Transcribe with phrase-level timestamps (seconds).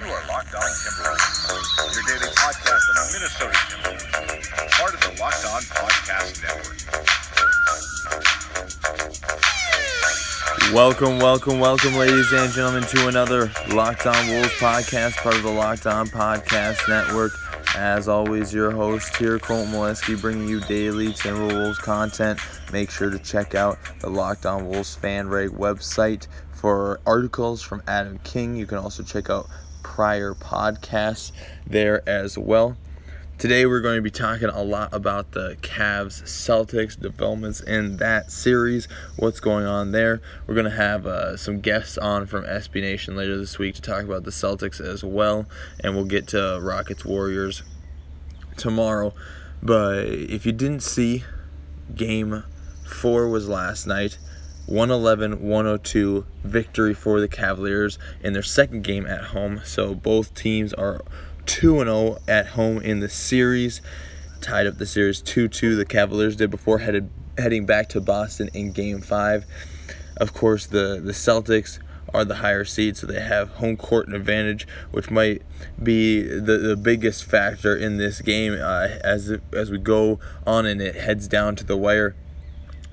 [0.00, 5.12] You are Locked On Timberwolves, your daily podcast on the Minnesota Timberwolves, part of the
[5.20, 6.78] Locked On Podcast Network.
[10.72, 15.50] Welcome, welcome, welcome, ladies and gentlemen, to another Locked On Wolves podcast, part of the
[15.50, 17.32] Locked On Podcast Network.
[17.76, 22.40] As always, your host here, Colton Molesky, bringing you daily Timberwolves content.
[22.72, 28.18] Make sure to check out the Locked On Wolves FanRag website for articles from Adam
[28.24, 28.56] King.
[28.56, 29.46] You can also check out
[29.90, 31.32] prior podcasts
[31.66, 32.76] there as well.
[33.38, 38.30] Today we're going to be talking a lot about the Cavs Celtics developments in that
[38.30, 40.22] series, what's going on there.
[40.46, 43.82] We're going to have uh, some guests on from SB Nation later this week to
[43.82, 45.46] talk about the Celtics as well,
[45.82, 47.64] and we'll get to Rockets Warriors
[48.56, 49.12] tomorrow.
[49.60, 51.24] But if you didn't see,
[51.96, 52.44] game
[52.86, 54.18] four was last night.
[54.66, 59.60] 111 102 victory for the Cavaliers in their second game at home.
[59.64, 61.02] So both teams are
[61.46, 63.82] 2 0 at home in the series.
[64.40, 65.76] Tied up the series 2 2.
[65.76, 69.44] The Cavaliers did before headed heading back to Boston in game 5.
[70.16, 71.78] Of course, the, the Celtics
[72.12, 75.42] are the higher seed, so they have home court advantage, which might
[75.82, 80.80] be the, the biggest factor in this game uh, as as we go on and
[80.80, 82.14] it heads down to the wire.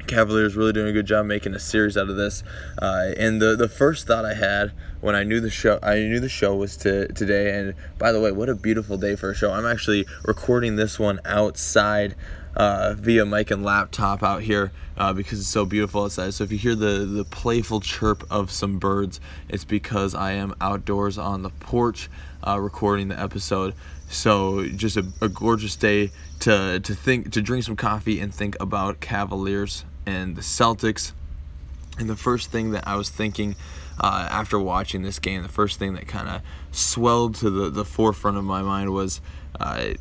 [0.08, 2.44] Cavaliers really doing a good job making a series out of this.
[2.82, 6.20] Uh, and the the first thought I had when I knew the show I knew
[6.20, 7.58] the show was to today.
[7.58, 9.52] And by the way, what a beautiful day for a show!
[9.52, 12.16] I'm actually recording this one outside.
[12.56, 16.34] Uh, via mic and laptop out here uh, because it's so beautiful outside.
[16.34, 20.56] So if you hear the the playful chirp of some birds, it's because I am
[20.60, 22.10] outdoors on the porch
[22.48, 23.76] uh, recording the episode.
[24.10, 26.10] So just a, a gorgeous day
[26.40, 31.12] to to think to drink some coffee and think about Cavaliers and the Celtics.
[32.00, 33.56] And the first thing that I was thinking
[34.00, 36.42] uh, after watching this game, the first thing that kind of
[36.72, 39.20] swelled to the, the forefront of my mind was
[39.60, 39.94] uh,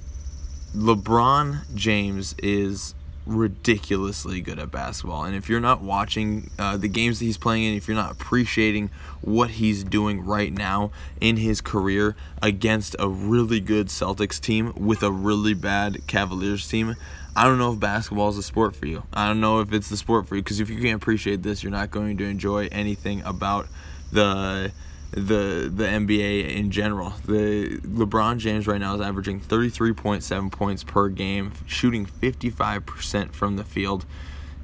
[0.74, 2.94] LeBron James is
[3.26, 5.24] ridiculously good at basketball.
[5.24, 8.12] And if you're not watching uh, the games that he's playing in, if you're not
[8.12, 14.72] appreciating what he's doing right now in his career against a really good Celtics team
[14.76, 16.94] with a really bad Cavaliers team,
[17.34, 19.02] I don't know if basketball is a sport for you.
[19.12, 21.62] I don't know if it's the sport for you because if you can't appreciate this,
[21.62, 23.66] you're not going to enjoy anything about
[24.10, 24.72] the
[25.16, 27.14] the the NBA in general.
[27.24, 33.64] The LeBron James right now is averaging 33.7 points per game, shooting 55% from the
[33.64, 34.04] field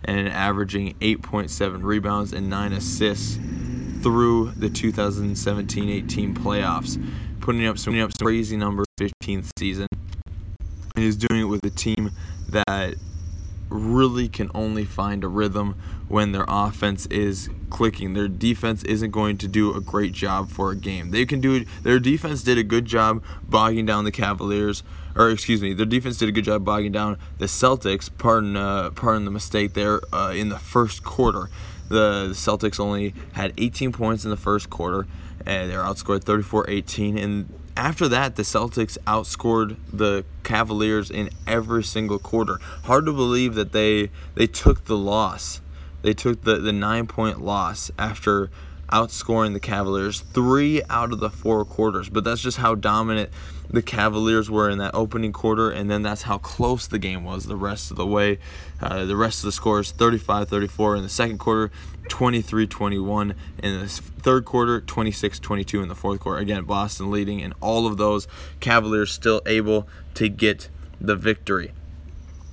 [0.04, 3.38] and averaging 8.7 rebounds and 9 assists
[4.02, 7.02] through the 2017-18 playoffs,
[7.40, 9.86] putting up some, putting up some crazy numbers 15th season.
[10.96, 12.10] And he's doing it with a team
[12.48, 12.96] that
[13.72, 15.76] really can only find a rhythm
[16.08, 18.14] when their offense is clicking.
[18.14, 21.10] Their defense isn't going to do a great job for a game.
[21.10, 21.64] They can do.
[21.82, 24.82] Their defense did a good job bogging down the Cavaliers,
[25.16, 28.10] or excuse me, their defense did a good job bogging down the Celtics.
[28.18, 31.48] Pardon, uh, pardon the mistake there uh, in the first quarter.
[31.88, 35.06] The Celtics only had 18 points in the first quarter,
[35.44, 37.22] and they're outscored 34-18.
[37.22, 42.58] And after that, the Celtics outscored the Cavaliers in every single quarter.
[42.84, 45.60] Hard to believe that they they took the loss.
[46.02, 48.50] They took the, the nine point loss after
[48.92, 52.08] outscoring the Cavaliers three out of the four quarters.
[52.08, 53.30] But that's just how dominant
[53.70, 57.46] the Cavaliers were in that opening quarter, and then that's how close the game was
[57.46, 58.38] the rest of the way.
[58.80, 61.72] Uh, the rest of the scores 35 34 in the second quarter,
[62.08, 66.38] 23 21 in the third quarter, 26 22 in the fourth quarter.
[66.38, 68.28] Again, Boston leading, and all of those
[68.60, 70.68] Cavaliers still able to get
[71.00, 71.72] the victory.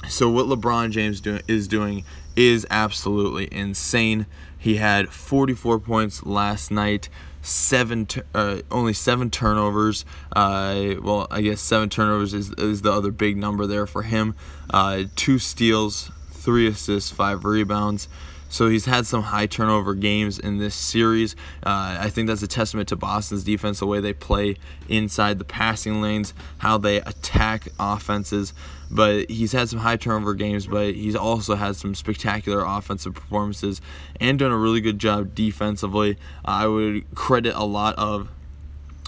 [0.08, 2.06] So, what LeBron James do- is doing
[2.36, 4.26] is absolutely insane.
[4.60, 7.08] He had 44 points last night,
[7.42, 10.04] seven uh, only seven turnovers.
[10.36, 14.36] Uh, well, I guess seven turnovers is, is the other big number there for him.
[14.70, 18.10] Uh, two steals, three assists, five rebounds.
[18.50, 21.36] So he's had some high turnover games in this series.
[21.64, 24.56] Uh, I think that's a testament to Boston's defense, the way they play
[24.88, 28.54] inside the passing lanes, how they attack offenses.
[28.92, 33.82] But he's had some high turnover games, but he's also had some spectacular offensive performances
[34.20, 36.18] and done a really good job defensively.
[36.44, 38.30] I would credit a lot of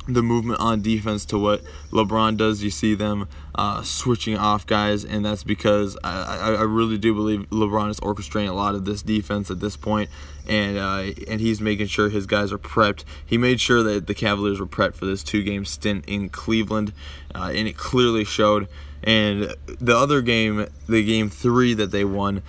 [0.07, 1.61] the movement on defense to what
[1.91, 2.63] LeBron does.
[2.63, 7.49] You see them uh, switching off guys, and that's because I, I, really do believe
[7.49, 10.09] LeBron is orchestrating a lot of this defense at this point,
[10.47, 13.03] and uh, and he's making sure his guys are prepped.
[13.25, 16.93] He made sure that the Cavaliers were prepped for this two-game stint in Cleveland,
[17.35, 18.67] uh, and it clearly showed.
[19.03, 22.43] And the other game, the game three that they won,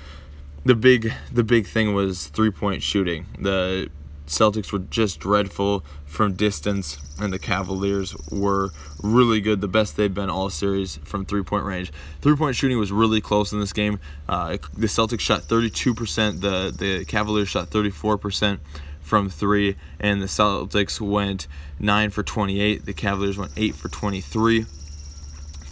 [0.65, 3.27] the big the big thing was three-point shooting.
[3.39, 3.91] The
[4.33, 8.71] Celtics were just dreadful from distance, and the Cavaliers were
[9.03, 11.93] really good, the best they've been all series from three point range.
[12.21, 14.01] Three point shooting was really close in this game.
[14.29, 18.59] Uh, the Celtics shot 32%, the, the Cavaliers shot 34%
[19.03, 21.47] from three, and the Celtics went
[21.79, 22.87] 9 for 28.
[22.87, 24.65] The Cavaliers went 8 for 23.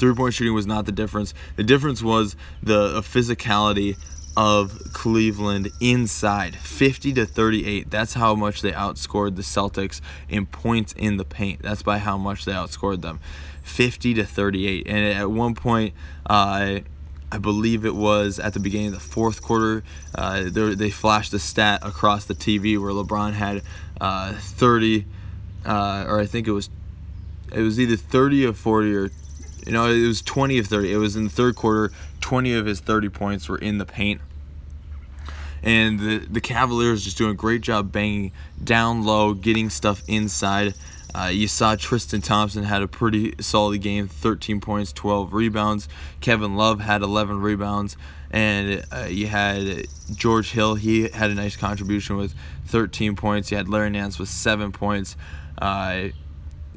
[0.01, 1.33] Three point shooting was not the difference.
[1.57, 3.97] The difference was the physicality
[4.37, 7.91] of Cleveland inside 50 to 38.
[7.91, 11.62] That's how much they outscored the Celtics in points in the paint.
[11.62, 13.21] That's by how much they outscored them
[13.62, 14.87] 50 to 38.
[14.87, 15.94] And at one point,
[16.27, 16.81] uh,
[17.32, 19.85] I believe it was at the beginning of the fourth quarter,
[20.15, 23.62] uh, they flashed a stat across the TV where LeBron had
[24.00, 25.06] uh, 30,
[25.65, 26.71] uh, or I think it was
[27.53, 29.11] it was either 30 or 40 or
[29.67, 30.93] you know, it was 20 of 30.
[30.93, 31.93] It was in the third quarter.
[32.21, 34.21] 20 of his 30 points were in the paint.
[35.62, 40.75] And the, the Cavaliers just doing a great job banging down low, getting stuff inside.
[41.15, 45.89] Uh, you saw Tristan Thompson had a pretty solid game 13 points, 12 rebounds.
[46.21, 47.97] Kevin Love had 11 rebounds.
[48.31, 52.35] And uh, you had George Hill, he had a nice contribution with
[52.67, 53.51] 13 points.
[53.51, 55.17] You had Larry Nance with 7 points.
[55.59, 56.09] Uh,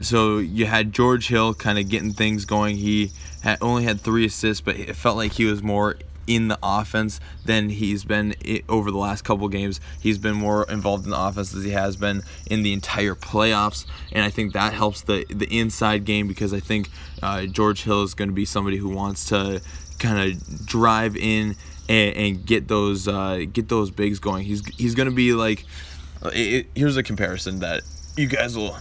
[0.01, 2.77] so you had George Hill kind of getting things going.
[2.77, 3.11] He
[3.41, 7.19] had only had three assists, but it felt like he was more in the offense
[7.45, 8.33] than he's been
[8.69, 9.79] over the last couple games.
[9.99, 13.85] He's been more involved in the offense as he has been in the entire playoffs,
[14.11, 16.89] and I think that helps the the inside game because I think
[17.21, 19.61] uh, George Hill is going to be somebody who wants to
[19.99, 21.55] kind of drive in
[21.89, 24.45] and, and get those uh, get those bigs going.
[24.45, 25.65] He's he's going to be like.
[26.27, 27.81] It, it, here's a comparison that
[28.15, 28.77] you guys will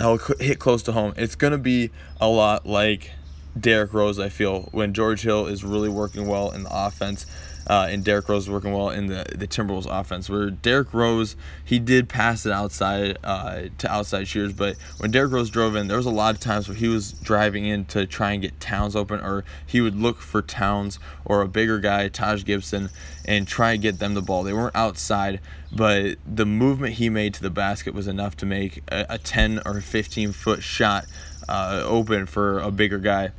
[0.00, 1.12] that'll hit close to home.
[1.16, 3.10] It's going to be a lot like
[3.58, 7.26] Derrick Rose, I feel, when George Hill is really working well in the offense.
[7.70, 10.28] Uh, and Derrick Rose working well in the, the Timberwolves offense.
[10.28, 15.30] Where Derrick Rose, he did pass it outside uh, to outside shooters, but when Derrick
[15.30, 18.06] Rose drove in, there was a lot of times where he was driving in to
[18.06, 22.08] try and get Towns open, or he would look for Towns or a bigger guy,
[22.08, 22.90] Taj Gibson,
[23.24, 24.42] and try and get them the ball.
[24.42, 25.38] They weren't outside,
[25.70, 29.62] but the movement he made to the basket was enough to make a, a 10
[29.64, 31.06] or 15 foot shot
[31.48, 33.30] uh, open for a bigger guy.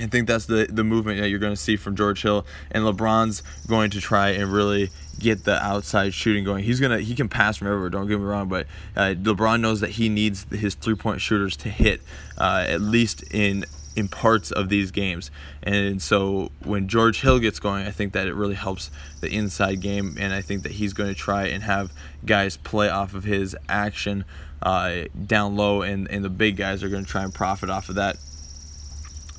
[0.00, 2.84] I think that's the the movement that you're going to see from George Hill and
[2.84, 6.64] LeBron's going to try and really get the outside shooting going.
[6.64, 7.90] He's gonna he can pass from everywhere.
[7.90, 8.66] Don't get me wrong, but
[8.96, 12.00] uh, LeBron knows that he needs his three point shooters to hit
[12.36, 13.64] uh, at least in
[13.96, 15.30] in parts of these games.
[15.62, 18.90] And so when George Hill gets going, I think that it really helps
[19.20, 21.92] the inside game, and I think that he's going to try and have
[22.24, 24.24] guys play off of his action
[24.62, 27.88] uh, down low, and and the big guys are going to try and profit off
[27.88, 28.16] of that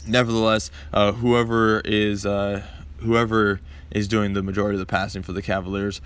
[0.08, 2.64] nevertheless, uh, whoever is uh,
[2.98, 3.62] whoever
[3.92, 6.02] is doing the majority of the passing for the Cavaliers,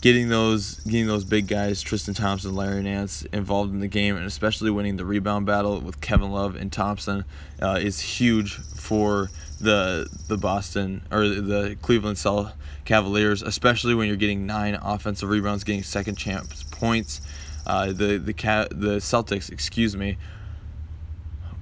[0.00, 4.26] getting those getting those big guys, Tristan Thompson, Larry Nance, involved in the game, and
[4.26, 7.24] especially winning the rebound battle with Kevin Love and Thompson,
[7.60, 12.52] uh, is huge for the the Boston or the Cleveland Cell
[12.84, 17.20] Cavaliers, especially when you're getting nine offensive rebounds, getting second chance points.
[17.64, 18.32] Uh, the the
[18.72, 20.18] the Celtics, excuse me,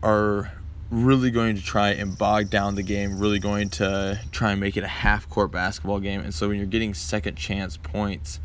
[0.03, 0.51] are
[0.91, 4.77] really going to try and bog down the game, really going to try and make
[4.77, 6.21] it a half court basketball game.
[6.21, 8.41] And so when you're getting second chance points,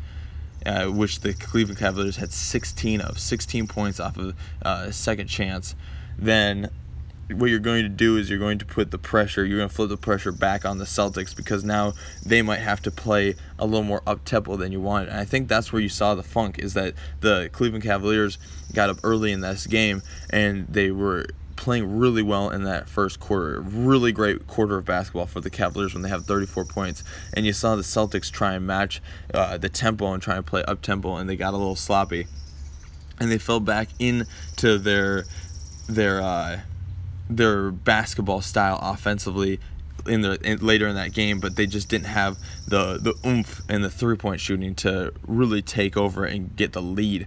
[0.64, 5.74] uh, which the Cleveland Cavaliers had 16 of, 16 points off of uh, second chance,
[6.18, 6.70] then
[7.32, 9.74] what you're going to do is you're going to put the pressure, you're going to
[9.74, 11.92] flip the pressure back on the Celtics because now
[12.24, 15.08] they might have to play a little more up tempo than you wanted.
[15.08, 18.38] And I think that's where you saw the funk is that the Cleveland Cavaliers
[18.72, 21.26] got up early in this game and they were
[21.56, 23.60] playing really well in that first quarter.
[23.60, 27.02] Really great quarter of basketball for the Cavaliers when they have 34 points.
[27.32, 29.02] And you saw the Celtics try and match
[29.34, 32.26] uh, the tempo and try and play up tempo, and they got a little sloppy.
[33.18, 35.24] And they fell back into their
[35.88, 36.60] their uh,
[37.30, 39.58] their basketball style offensively
[40.06, 42.36] in the in, later in that game, but they just didn't have
[42.68, 46.82] the the oomph and the three point shooting to really take over and get the
[46.82, 47.26] lead.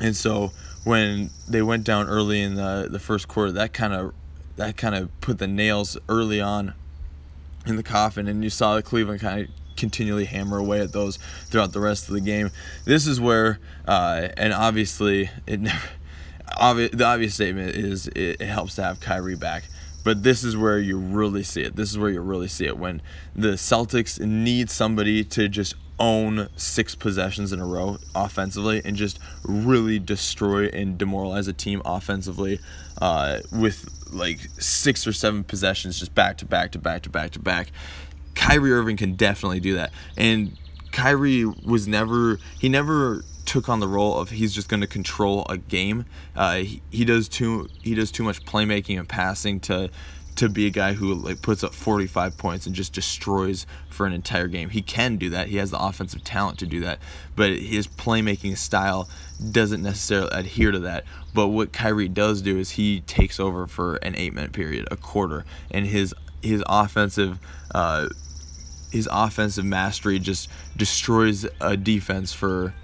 [0.00, 0.52] And so
[0.86, 4.14] when they went down early in the the first quarter, that kind of
[4.54, 6.74] that kind of put the nails early on
[7.66, 11.18] in the coffin, and you saw the Cleveland kind of continually hammer away at those
[11.46, 12.52] throughout the rest of the game.
[12.84, 15.88] This is where, uh, and obviously, it never
[16.56, 19.64] obvious, the obvious statement is it, it helps to have Kyrie back.
[20.04, 21.74] But this is where you really see it.
[21.74, 23.02] This is where you really see it when
[23.34, 29.18] the Celtics need somebody to just own six possessions in a row offensively and just
[29.44, 32.60] really destroy and demoralize a team offensively
[33.00, 37.30] uh, with like six or seven possessions just back to back to back to back
[37.30, 37.70] to back.
[38.34, 39.92] Kyrie Irving can definitely do that.
[40.16, 40.56] And
[40.92, 45.46] Kyrie was never, he never took on the role of he's just going to control
[45.48, 46.04] a game.
[46.34, 49.88] Uh, he, he does too he does too much playmaking and passing to
[50.36, 54.12] to be a guy who like puts up 45 points and just destroys for an
[54.12, 54.70] entire game.
[54.70, 55.48] He can do that.
[55.48, 56.98] He has the offensive talent to do that,
[57.34, 59.08] but his playmaking style
[59.50, 61.04] doesn't necessarily adhere to that.
[61.34, 65.44] But what Kyrie does do is he takes over for an 8-minute period, a quarter,
[65.70, 67.38] and his his offensive
[67.74, 68.08] uh,
[68.92, 72.74] his offensive mastery just destroys a defense for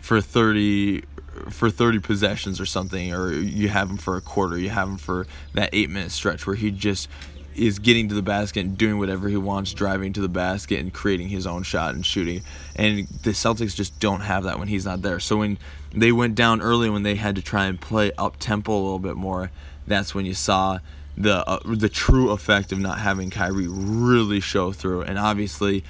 [0.00, 1.02] for 30
[1.50, 4.96] for 30 possessions or something, or you have him for a quarter, you have him
[4.96, 7.08] for that eight minute stretch where he just
[7.54, 10.92] is getting to the basket and doing whatever he wants, driving to the basket and
[10.92, 12.42] creating his own shot and shooting.
[12.76, 15.20] And the Celtics just don't have that when he's not there.
[15.20, 15.58] So when
[15.92, 18.98] they went down early, when they had to try and play up tempo a little
[18.98, 19.50] bit more,
[19.86, 20.78] that's when you saw
[21.16, 25.02] the uh, the true effect of not having Kyrie really show through.
[25.02, 25.82] And obviously,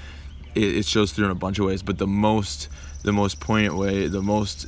[0.54, 2.68] it, it shows through in a bunch of ways, but the most
[3.02, 4.66] the most poignant way, the most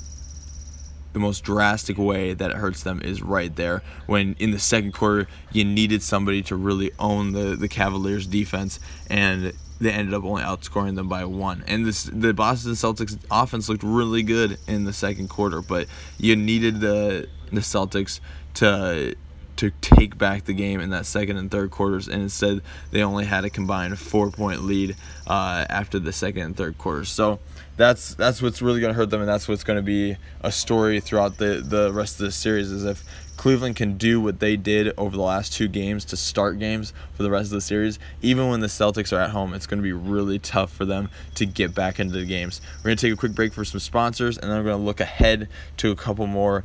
[1.12, 4.92] the most drastic way that it hurts them is right there when in the second
[4.92, 10.24] quarter you needed somebody to really own the the Cavaliers defense and they ended up
[10.24, 11.64] only outscoring them by one.
[11.66, 15.86] And this the Boston Celtics offense looked really good in the second quarter, but
[16.18, 18.20] you needed the the Celtics
[18.54, 19.14] to
[19.60, 22.62] to take back the game in that second and third quarters, and instead
[22.92, 27.10] they only had a combined four point lead uh, after the second and third quarters.
[27.10, 27.38] So
[27.76, 30.50] that's that's what's really going to hurt them, and that's what's going to be a
[30.50, 32.70] story throughout the the rest of the series.
[32.70, 33.04] Is if
[33.36, 37.22] Cleveland can do what they did over the last two games to start games for
[37.22, 39.82] the rest of the series, even when the Celtics are at home, it's going to
[39.82, 42.62] be really tough for them to get back into the games.
[42.78, 44.86] We're going to take a quick break for some sponsors, and then we're going to
[44.86, 46.64] look ahead to a couple more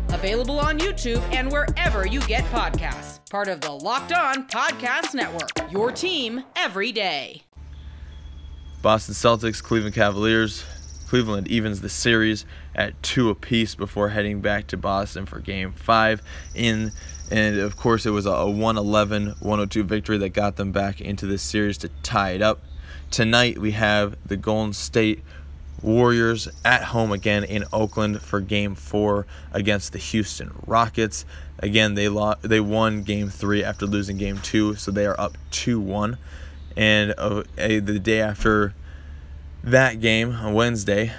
[0.13, 3.19] available on YouTube and wherever you get podcasts.
[3.29, 5.49] Part of the Locked On Podcast Network.
[5.71, 7.43] Your team every day.
[8.81, 10.63] Boston Celtics, Cleveland Cavaliers.
[11.07, 16.21] Cleveland evens the series at two apiece before heading back to Boston for game five.
[16.55, 16.93] In
[17.29, 21.41] and of course, it was a 111 102 victory that got them back into this
[21.41, 22.61] series to tie it up.
[23.09, 25.21] Tonight, we have the Golden State
[25.81, 31.25] Warriors at home again in Oakland for game four against the Houston Rockets.
[31.59, 35.37] Again, they lost, they won game three after losing game two, so they are up
[35.51, 36.17] 2 1.
[36.77, 38.73] And uh, the day after
[39.63, 41.11] that game, on Wednesday,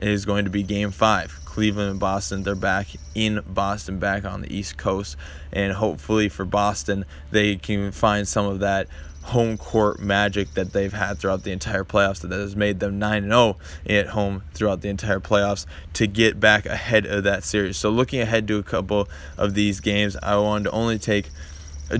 [0.00, 1.40] is going to be game five.
[1.44, 5.16] Cleveland and Boston, they're back in Boston, back on the East Coast.
[5.52, 8.86] And hopefully for Boston, they can find some of that
[9.28, 13.24] home court magic that they've had throughout the entire playoffs that has made them 9
[13.24, 13.56] 0
[13.86, 17.76] at home throughout the entire playoffs to get back ahead of that series.
[17.76, 21.30] So, looking ahead to a couple of these games, I wanted to only take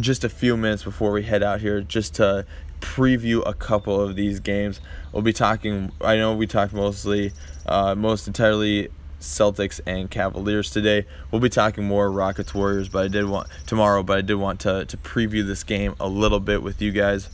[0.00, 2.46] just a few minutes before we head out here just to
[2.80, 4.80] preview a couple of these games.
[5.12, 7.32] We'll be talking, I know we talked mostly,
[7.66, 8.88] uh, most entirely
[9.20, 11.06] Celtics and Cavaliers today.
[11.30, 14.60] We'll be talking more Rockets Warriors, but I did want tomorrow, but I did want
[14.60, 17.28] to to preview this game a little bit with you guys.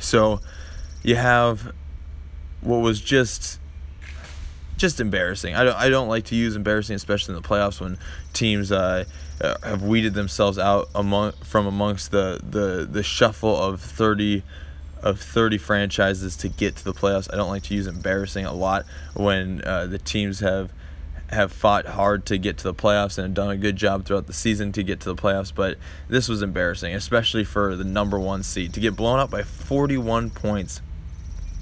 [0.00, 0.40] So,
[1.02, 1.72] you have
[2.60, 3.58] what was just
[4.76, 5.54] just embarrassing.
[5.54, 7.98] I don't I don't like to use embarrassing, especially in the playoffs when
[8.32, 9.04] teams uh,
[9.40, 14.42] have weeded themselves out among from amongst the the the shuffle of 30
[15.02, 17.28] of 30 franchises to get to the playoffs.
[17.32, 20.72] I don't like to use embarrassing a lot when uh, the teams have
[21.30, 24.32] have fought hard to get to the playoffs and done a good job throughout the
[24.32, 25.76] season to get to the playoffs, but
[26.08, 28.72] this was embarrassing, especially for the number one seed.
[28.74, 30.80] To get blown up by 41 points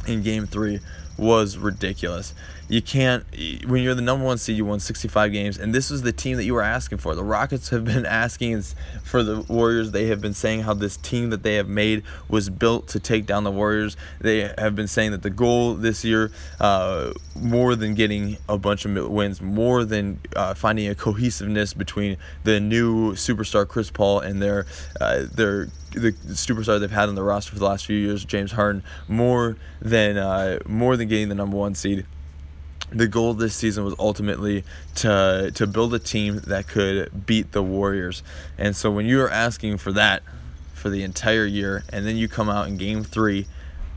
[0.06, 0.78] in game three
[1.18, 2.32] was ridiculous.
[2.68, 3.24] You can't
[3.66, 6.36] when you're the number one seed, you won 65 games, and this was the team
[6.36, 7.14] that you were asking for.
[7.14, 8.62] The Rockets have been asking
[9.04, 9.92] for the Warriors.
[9.92, 13.24] They have been saying how this team that they have made was built to take
[13.24, 13.96] down the Warriors.
[14.20, 18.84] They have been saying that the goal this year, uh, more than getting a bunch
[18.84, 24.42] of wins, more than uh, finding a cohesiveness between the new superstar Chris Paul and
[24.42, 24.66] their
[25.00, 28.52] uh, their the superstar they've had on the roster for the last few years, James
[28.52, 32.06] Harden, more than uh, more than getting the number one seed.
[32.90, 34.64] The goal this season was ultimately
[34.96, 38.22] to to build a team that could beat the Warriors,
[38.56, 40.22] and so when you are asking for that
[40.72, 43.46] for the entire year, and then you come out in Game Three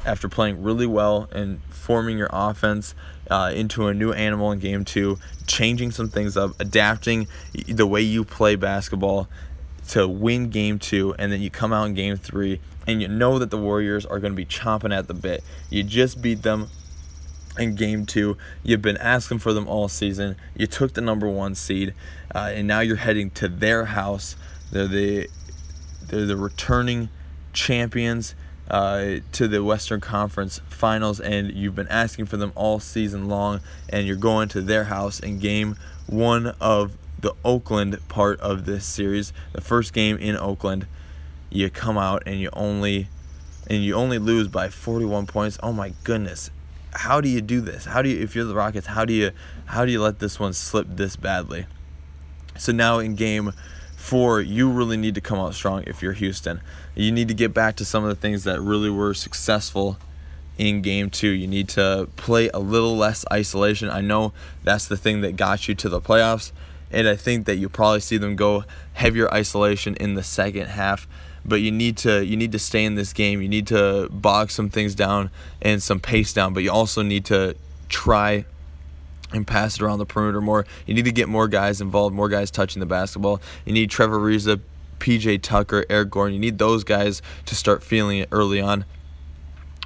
[0.05, 2.96] after playing really well and forming your offense
[3.29, 7.27] uh, into a new animal in game two, changing some things up, adapting
[7.67, 9.27] the way you play basketball,
[9.88, 13.39] to win game two, and then you come out in game three, and you know
[13.39, 15.43] that the Warriors are going to be chomping at the bit.
[15.69, 16.69] You just beat them
[17.59, 18.37] in game two.
[18.63, 20.35] You've been asking for them all season.
[20.55, 21.93] You took the number one seed,
[22.33, 24.35] uh, and now you're heading to their house.
[24.71, 25.29] They're the
[26.07, 27.09] they're the returning
[27.53, 28.35] champions
[28.69, 33.61] uh, to the Western Conference Finals, and you've been asking for them all season long.
[33.89, 35.75] And you're going to their house in game
[36.07, 40.87] one of the Oakland part of this series, the first game in Oakland,
[41.49, 43.09] you come out and you only
[43.67, 45.59] and you only lose by 41 points.
[45.61, 46.49] Oh my goodness.
[46.91, 47.86] How do you do this?
[47.86, 49.31] How do you if you're the Rockets, how do you
[49.65, 51.65] how do you let this one slip this badly?
[52.58, 53.53] So now in game
[53.96, 56.62] 4, you really need to come out strong if you're Houston.
[56.96, 59.98] You need to get back to some of the things that really were successful
[60.58, 61.29] in game two.
[61.29, 63.89] You need to play a little less isolation.
[63.89, 66.51] I know that's the thing that got you to the playoffs,
[66.91, 71.08] and I think that you probably see them go heavier isolation in the second half.
[71.49, 73.41] But you need to you need to stay in this game.
[73.41, 76.53] You need to bog some things down and some pace down.
[76.53, 77.55] But you also need to
[77.89, 78.45] try
[79.31, 80.65] and pass it around the perimeter more.
[80.85, 83.41] You need to get more guys involved, more guys touching the basketball.
[83.65, 84.61] You need Trevor Ariza,
[84.99, 86.33] PJ Tucker, Eric Gordon.
[86.33, 88.85] You need those guys to start feeling it early on.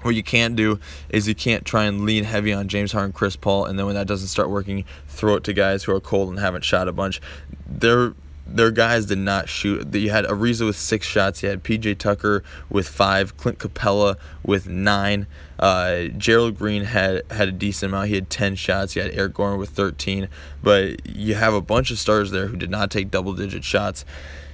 [0.01, 0.79] What you can't do
[1.09, 3.95] is you can't try and lean heavy on James Harden, Chris Paul, and then when
[3.95, 6.91] that doesn't start working, throw it to guys who are cold and haven't shot a
[6.91, 7.21] bunch.
[7.65, 8.13] Their
[8.45, 9.93] their guys did not shoot.
[9.93, 11.41] You had Ariza with six shots.
[11.41, 13.37] You had PJ Tucker with five.
[13.37, 15.27] Clint Capela with nine.
[15.57, 18.09] Uh, Gerald Green had had a decent amount.
[18.09, 18.95] He had ten shots.
[18.95, 20.27] You had Eric Gordon with thirteen.
[20.61, 24.03] But you have a bunch of stars there who did not take double digit shots.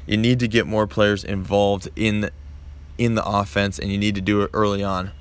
[0.05, 2.29] You need to get more players involved in
[2.97, 5.11] in the offense, and you need to do it early on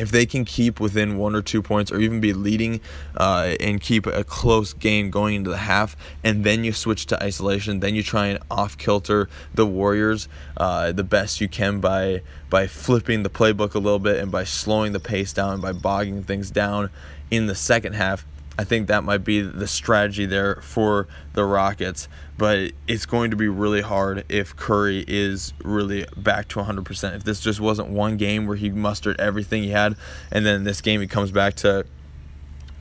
[0.00, 2.80] if they can keep within one or two points or even be leading
[3.18, 7.22] uh, and keep a close game going into the half and then you switch to
[7.22, 12.22] isolation then you try and off kilter the warriors uh, the best you can by
[12.48, 15.72] by flipping the playbook a little bit and by slowing the pace down and by
[15.72, 16.88] bogging things down
[17.30, 18.24] in the second half
[18.58, 22.08] I think that might be the strategy there for the Rockets.
[22.36, 27.16] But it's going to be really hard if Curry is really back to 100%.
[27.16, 29.96] If this just wasn't one game where he mustered everything he had,
[30.30, 31.86] and then this game he comes back to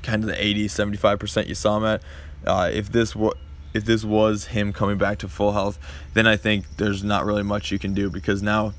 [0.01, 2.01] kind of the 80, 75% you saw him at.
[2.45, 3.35] Uh, if this was
[3.73, 5.77] if this was him coming back to full health,
[6.13, 8.73] then I think there's not really much you can do because now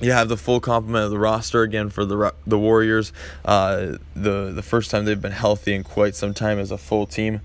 [0.00, 3.12] you have the full complement of the roster again for the the Warriors.
[3.44, 7.06] Uh, the the first time they've been healthy in quite some time as a full
[7.06, 7.40] team.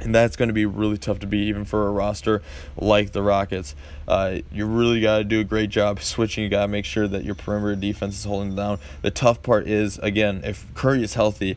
[0.00, 2.42] And that's going to be really tough to beat, even for a roster
[2.76, 3.76] like the Rockets.
[4.08, 6.42] Uh, you really got to do a great job switching.
[6.42, 8.80] You got to make sure that your perimeter defense is holding down.
[9.02, 11.56] The tough part is, again, if Curry is healthy,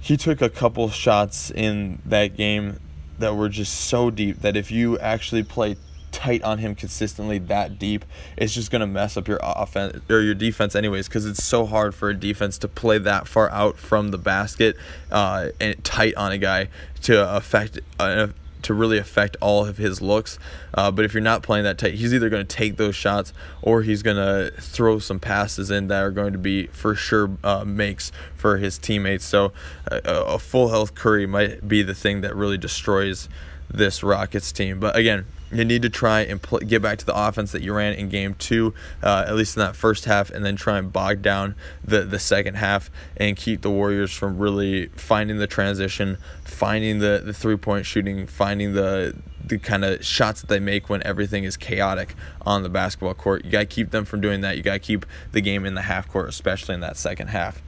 [0.00, 2.78] he took a couple shots in that game
[3.18, 5.76] that were just so deep that if you actually play
[6.20, 8.04] tight on him consistently that deep,
[8.36, 11.08] it's just gonna mess up your offense or your defense anyways.
[11.08, 14.76] Because it's so hard for a defense to play that far out from the basket
[15.10, 16.68] uh, and tight on a guy
[17.02, 17.78] to affect.
[17.98, 18.28] Uh,
[18.62, 20.38] to really affect all of his looks.
[20.74, 23.32] Uh, but if you're not playing that tight, he's either going to take those shots
[23.62, 27.30] or he's going to throw some passes in that are going to be for sure
[27.42, 29.24] uh, makes for his teammates.
[29.24, 29.52] So
[29.90, 33.30] uh, a full health Curry might be the thing that really destroys
[33.72, 34.78] this Rockets team.
[34.78, 37.74] But again, you need to try and pl- get back to the offense that you
[37.74, 40.92] ran in game two, uh, at least in that first half, and then try and
[40.92, 46.18] bog down the, the second half and keep the Warriors from really finding the transition,
[46.44, 50.88] finding the, the three point shooting, finding the the kind of shots that they make
[50.88, 53.44] when everything is chaotic on the basketball court.
[53.44, 54.56] You got to keep them from doing that.
[54.56, 57.60] You got to keep the game in the half court, especially in that second half.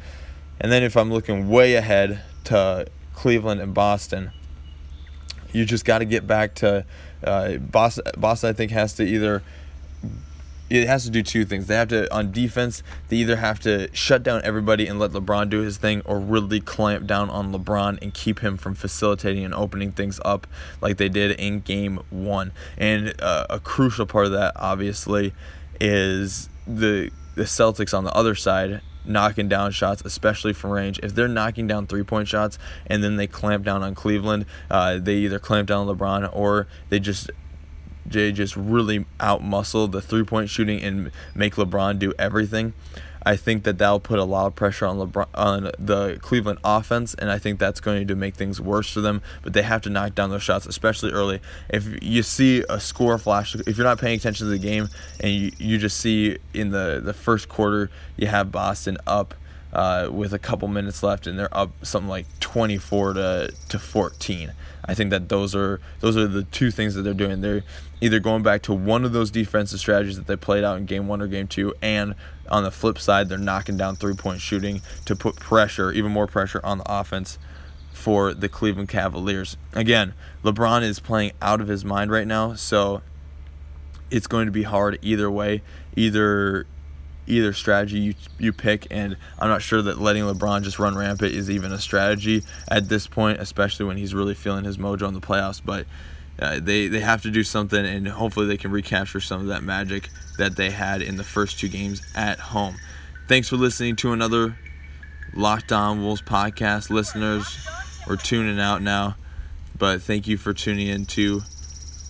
[0.60, 4.30] And then if I'm looking way ahead to Cleveland and Boston,
[5.52, 6.86] you just got to get back to
[7.24, 9.42] uh, Boston, Boston, I think, has to either
[10.70, 11.66] it has to do two things.
[11.66, 15.50] They have to on defense, they either have to shut down everybody and let LeBron
[15.50, 19.52] do his thing, or really clamp down on LeBron and keep him from facilitating and
[19.52, 20.46] opening things up
[20.80, 22.52] like they did in Game One.
[22.78, 25.34] And uh, a crucial part of that, obviously,
[25.80, 30.98] is the the Celtics on the other side knocking down shots, especially from range.
[31.02, 34.98] If they're knocking down three point shots and then they clamp down on Cleveland, uh,
[34.98, 37.30] they either clamp down on LeBron or they just
[38.06, 42.74] they just really outmuscle the three point shooting and make LeBron do everything.
[43.24, 47.14] I think that that'll put a lot of pressure on LeBron on the Cleveland offense,
[47.14, 49.22] and I think that's going to make things worse for them.
[49.42, 51.40] But they have to knock down those shots, especially early.
[51.68, 54.88] If you see a score flash, if you're not paying attention to the game,
[55.20, 59.34] and you, you just see in the the first quarter you have Boston up
[59.72, 64.52] uh, with a couple minutes left, and they're up something like 24 to to 14.
[64.84, 67.40] I think that those are those are the two things that they're doing.
[67.40, 67.62] They're
[68.00, 71.08] either going back to one of those defensive strategies that they played out in game
[71.08, 72.14] one or game two, and
[72.48, 76.26] on the flip side, they're knocking down three point shooting to put pressure, even more
[76.26, 77.38] pressure on the offense
[77.92, 79.56] for the Cleveland Cavaliers.
[79.72, 83.02] Again, LeBron is playing out of his mind right now, so
[84.10, 85.62] it's going to be hard either way.
[85.94, 86.66] Either
[87.26, 91.32] either strategy you you pick and I'm not sure that letting LeBron just run rampant
[91.32, 95.14] is even a strategy at this point especially when he's really feeling his mojo in
[95.14, 95.86] the playoffs but
[96.38, 99.62] uh, they they have to do something and hopefully they can recapture some of that
[99.62, 100.08] magic
[100.38, 102.76] that they had in the first two games at home.
[103.28, 104.56] Thanks for listening to another
[105.34, 107.66] Locked On Wolves podcast listeners.
[108.06, 109.16] We're tuning out now,
[109.78, 111.42] but thank you for tuning in to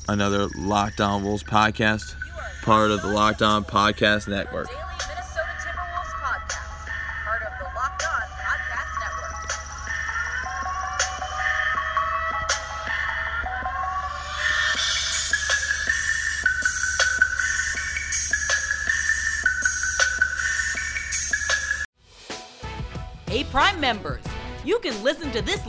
[0.09, 2.14] another Locked On Wolves podcast,
[2.62, 4.70] part of the Locked On Podcast Network.